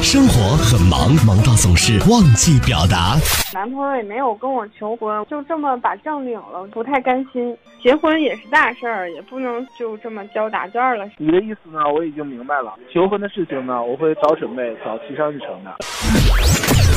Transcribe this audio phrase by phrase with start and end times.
[0.00, 3.16] 生活很忙，忙到总是忘记表达。
[3.52, 7.56] 男朋友也没有跟我求婚，就这么把证领了，不太甘心。
[7.82, 11.04] 结婚也是大事儿，也不能就这么交答卷了。
[11.18, 11.80] 你的意思呢？
[11.94, 12.74] 我已经明白了。
[12.92, 15.76] 求婚的事情呢，我会早准备，早提上日程的。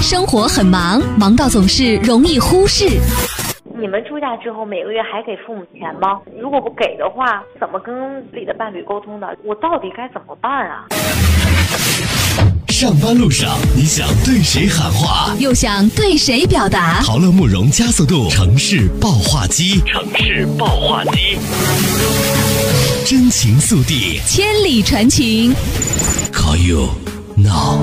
[0.01, 2.85] 生活很忙，忙到总是容易忽视。
[3.75, 6.19] 你们出嫁之后每个月还给父母钱吗？
[6.39, 7.93] 如果不给的话，怎么跟
[8.29, 9.35] 自己的伴侣沟通的？
[9.43, 10.85] 我到底该怎么办啊？
[12.81, 16.99] 上班路上，你想对谁喊话，又想对谁表达？
[17.03, 21.37] 陶乐慕容加速度城市爆话机，城市爆话机，
[23.05, 25.53] 真情速递，千里传情。
[26.33, 26.89] Call you
[27.37, 27.77] now。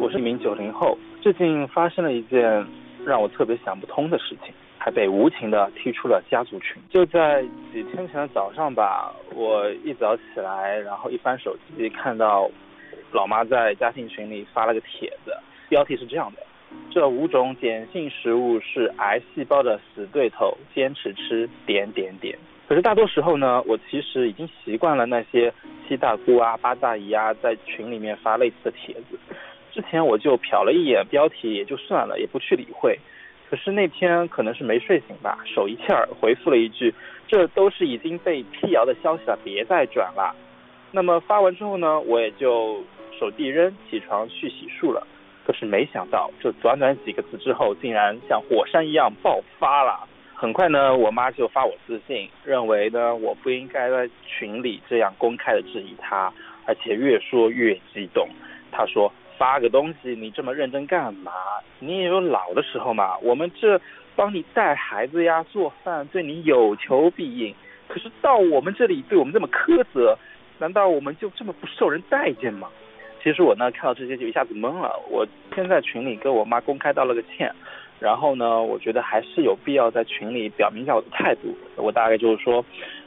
[0.00, 0.96] 我是一名九零后。
[1.20, 2.40] 最近发生了一件
[3.04, 4.54] 让我特别想不通的事情，
[4.84, 6.82] 还被无情的踢出了家族群。
[6.90, 7.40] 就在
[7.72, 12.50] 几天前的早上吧，我一早起来，然后一翻手机，看到
[13.12, 15.32] 老妈在家庭群里发了个帖子，
[15.68, 16.42] 标题是这样的：
[16.90, 22.36] 这五种碱性食物是癌细胞的死对头，坚持吃点点点。
[22.66, 25.54] 可是大多时候呢，我其实已经习惯了那些
[25.86, 29.16] 七大姑啊、八大姨啊在群里面发类似的帖子。
[29.70, 32.98] 之前我就瞟了一眼标题也就算了，也不去理会。
[33.52, 36.90] 可是那天可能是没睡醒吧，手一欠儿回复了一句
[37.28, 40.34] ：“这都是已经被辟谣的消息了，别再转了。”
[40.90, 42.82] 那么发完之后呢，我也就
[43.20, 45.06] 手递扔，起床去洗漱了。
[45.44, 50.08] 可是没想到，这短短几个字之后，竟然像火山一样爆发了。
[50.34, 56.32] 很快呢，我妈就发我私信，认为呢我不应该在群里这样公开的质疑她，
[56.64, 58.26] 而且越说越激动。
[58.70, 59.12] 她说。
[59.42, 61.32] 发个东西，你这么认真干嘛？
[61.80, 63.18] 你也有老的时候嘛。
[63.18, 63.80] 我们这
[64.14, 67.52] 帮你带孩子呀、做饭，对你有求必应。
[67.88, 70.16] 可是到我们这里，对我们这么苛责，
[70.60, 72.68] 难道我们就这么不受人待见吗？
[73.20, 74.96] 其实我呢，看到这些就一下子懵了。
[75.10, 75.26] 我
[75.56, 77.52] 先在群里跟我妈公开道了个歉，
[77.98, 81.52] 然后呢，我觉得还是有必要在群里表明一下我的态度。
[81.74, 82.64] 我大概就是说，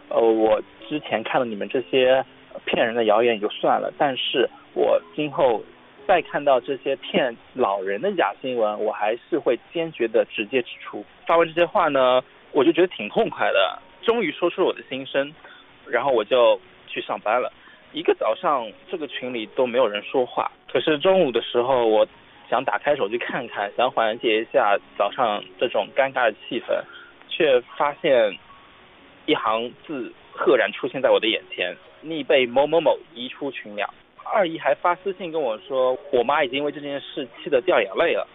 [0.10, 2.22] 呃，我之前看了你们这些
[2.66, 5.64] 骗人的谣言也就算了，但是我今后。
[6.08, 11.04] 再看到这些骗老人的假新闻，我还是会坚决的直接指出。
[11.26, 15.34] 发完这些话呢，我就觉得挺痛快的，终于说出了我的心声。
[15.88, 17.54] 然后我就去上班了。
[17.94, 20.52] 一个早上，这个群里都没有人说话。
[20.68, 22.08] 可是中午的时候，我
[22.50, 26.82] 想打开手机看看，想缓解一下早上这种尴尬的气氛，
[27.30, 28.36] 却发现
[29.28, 33.88] 一行字赫然出现在我的眼前：你被某某某移出群聊。
[34.26, 38.28] 二姨还发私信跟我说，我妈已经因为这件事气得掉眼泪了。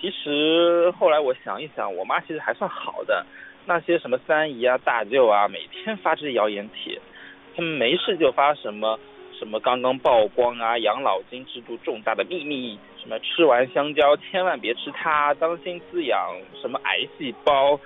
[0.00, 3.24] 其实后来我想一想，我妈其实还算好的。
[3.66, 6.98] 那些什么三姨啊、大舅啊，每天发这些谣言帖，
[7.54, 8.98] 他们没事就发什么
[9.38, 16.18] 什么刚刚曝光啊，养老金制度重大的秘密，什么吃完香蕉千万别吃它，当心滋养
[16.60, 17.78] 什么癌细胞。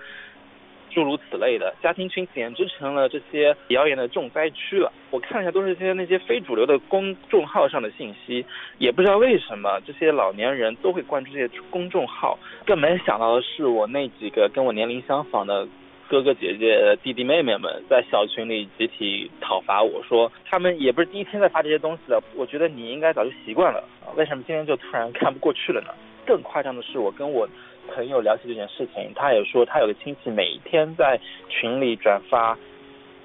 [0.94, 4.92] 诸如此类的家庭群简直成了这些谣言的重灾区了。
[5.10, 8.44] 我看一下，都是些那些非主流的公众号上的信息，
[8.78, 12.38] 也不知道为什么这些老年人都会关注这些公众号。
[12.64, 15.66] 更没想到的是，我那几个跟我年龄相仿的
[16.08, 22.22] 哥哥姐姐、弟弟妹妹们在小群里集体讨伐我说，他们也不是第一天在发这些东西了。
[22.36, 23.82] 我觉得你应该早就习惯了，
[24.16, 25.88] 为什么今天就突然看不过去了呢？
[26.26, 27.48] 更夸张的是，我跟我。
[27.92, 31.18] 朋友聊起这件事情，他也说他有个亲戚每天在
[31.48, 32.56] 群里转发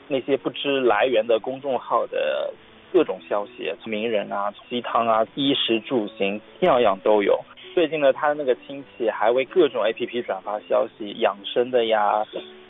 [0.08, 2.52] 那些不知来源的公众号的
[2.92, 7.40] 各种消息，名人啊、鸡汤啊、衣食住行，样样都有。
[7.76, 12.26] 最近呢，他的那个亲戚还为各种 APP 转发消息，养生的呀、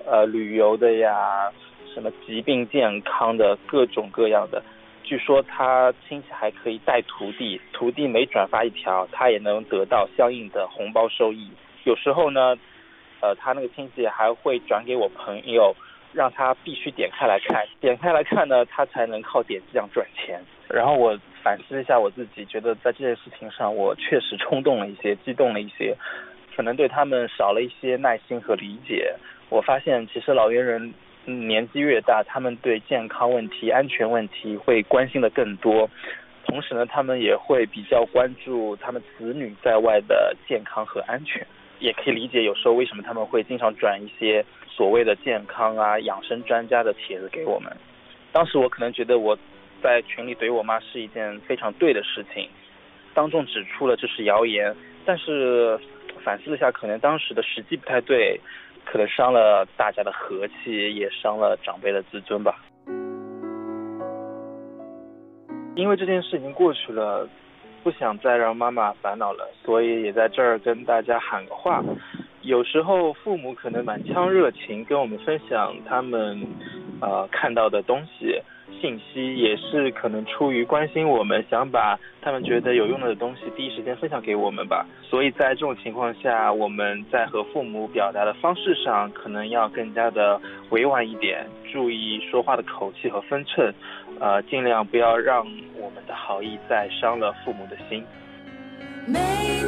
[0.06, 1.50] 呃旅游的呀、
[1.94, 4.62] 什么疾病健康的各种各样的。
[5.08, 11.50] 据说他亲戚还可以带徒弟，徒弟每转发一条，他也能得到相应的红包收益。
[11.86, 12.58] 有时候呢，
[13.22, 15.74] 呃，他那个亲戚还会转给我朋友，
[16.12, 20.42] 让他必须点开来看，点开来看呢，他才能靠点击量赚钱。
[20.68, 25.96] 然后我反思一下我自己，觉得在这件事情上，我确实冲动了一些，激动了一些，
[26.54, 29.16] 可能对他们少了一些耐心和理解。
[29.48, 30.94] 我发现，其实老年人
[31.28, 35.90] 年纪越大，他们对健康问题、安全问题会关心的更多。
[36.46, 41.46] 同时呢，他们也会比较关注他们子女在外的健康和安全。
[41.80, 47.72] 也可以理解，有时候为什么他们会经常转一些所谓的健康啊、养生专家的帖子给我们。
[48.32, 49.38] 当时我可能觉得我
[49.84, 52.50] 在群里怼我妈是一件非常对的事情，
[53.14, 54.76] 当众指出了这是谣言。
[55.06, 55.80] 但是
[56.24, 58.40] 反思了一下，可能当时的时机不太对，
[58.92, 62.56] 可能伤了大家的和气，也伤了长辈的自尊吧。
[65.76, 67.28] 因为这件事已经过去了，
[67.84, 71.84] 不想再让妈妈烦恼了，所以也在这儿跟大家喊个话。
[72.42, 76.48] 有时候父母可能满腔热情跟我们分享他们，
[77.02, 78.42] 呃看到的东西。
[78.82, 84.86] 信息也是可能出于关心我们，想把他们觉得有用的东西第一时间分享给我们吧。
[85.02, 90.40] 所以在这种情况下，我们在和父母表达的方式上，可能要更加的
[90.70, 93.74] 委婉一点，注意说话的口气和分寸，
[94.20, 95.46] 呃，尽量不要让
[95.76, 98.04] 我们的好意再伤了父母的心。
[99.08, 99.18] 每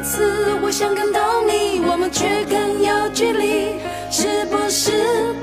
[0.01, 3.79] 次我想感动你，我们却更有距离，
[4.11, 4.91] 是不是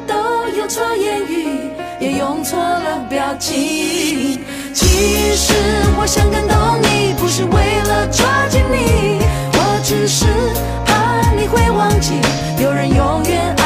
[0.07, 0.15] 都
[0.59, 4.41] 有错言语，也用错了表情？
[4.75, 5.55] 其实
[5.99, 9.19] 我想感动你，不是为了抓紧你，
[9.55, 10.27] 我只是
[10.85, 12.13] 怕你会忘记，
[12.63, 13.66] 有人永远爱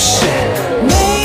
[0.00, 1.19] 事。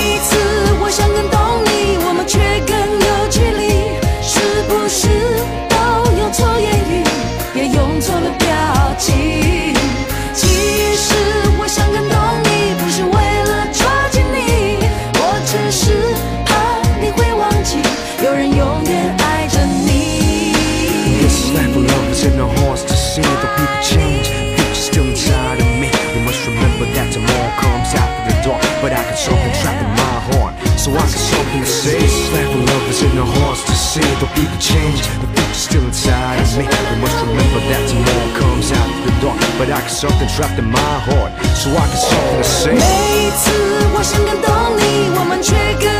[30.85, 34.29] so I can something to say Slack for love in the hearts to see the
[34.37, 36.65] people be the change, the future's still inside of me.
[36.69, 39.39] We must remember that tomorrow comes out of the dark.
[39.57, 41.31] But I got something trapped in my heart.
[41.57, 45.94] So I can something to say 매일 두 번씩은 떨리 원만 trigger.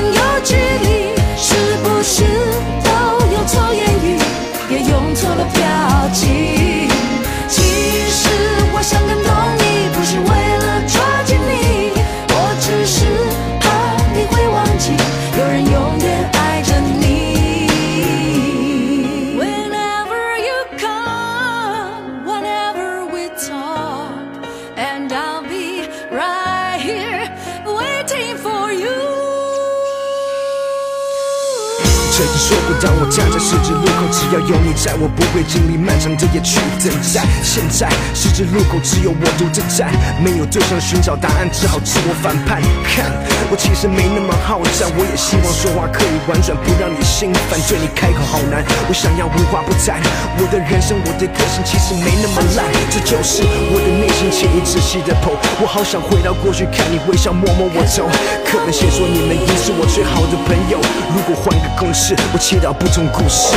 [32.81, 37.23] 当我站在十字路口，只要有你在，我不会经历漫长的夜去等待。
[37.43, 39.91] 现在十字路口只有我独自站，
[40.21, 42.61] 没有对象寻找答案，只好自我反叛。
[42.83, 43.11] 看，
[43.49, 47.59] 我其实没那么好战，我也希望说话可以婉转，不让你心烦。
[47.67, 50.01] 对你开口好难，我想要无话不谈。
[50.37, 55.34] 我的人生，我的个性其实没那么烂，这就是我的内心，请你仔细的剖。
[55.61, 58.07] 我好想回到过去，看你微笑，摸摸我头。
[58.45, 60.79] 可能先说你们已是我最好的朋友，
[61.13, 62.15] 如果换个公式。
[62.33, 63.55] 我切到不同故事。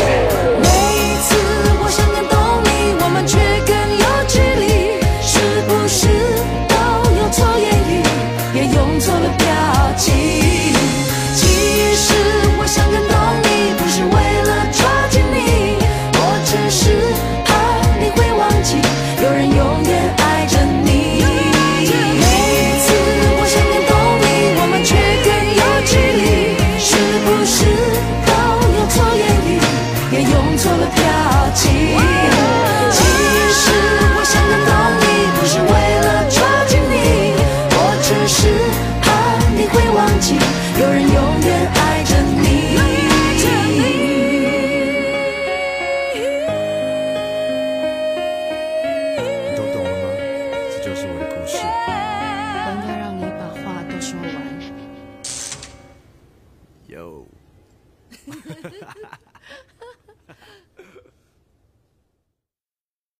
[0.60, 0.69] 每
[1.22, 1.36] 次